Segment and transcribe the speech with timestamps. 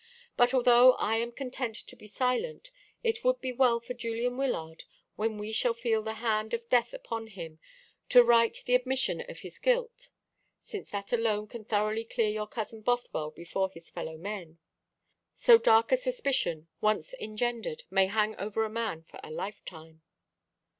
[0.35, 2.71] But although I am content to be silent,
[3.03, 4.85] it would be well for Julian Wyllard,
[5.15, 7.59] when he shall feel the hand of death upon him,
[8.09, 10.09] to write the admission of his guilt;
[10.63, 14.57] since that alone can thoroughly clear your cousin Bothwell before his fellow men.
[15.35, 20.01] So dark a suspicion once engendered may hang over a man for a lifetime."